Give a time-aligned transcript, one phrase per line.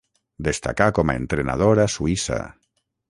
[0.47, 2.41] Destacà com a entrenador a Suïssa.